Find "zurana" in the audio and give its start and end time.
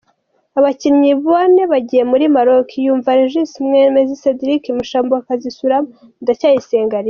5.57-5.91